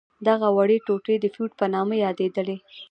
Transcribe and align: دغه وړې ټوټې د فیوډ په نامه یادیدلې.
دغه 0.27 0.47
وړې 0.55 0.77
ټوټې 0.85 1.15
د 1.19 1.25
فیوډ 1.33 1.51
په 1.59 1.65
نامه 1.73 1.95
یادیدلې. 2.05 2.57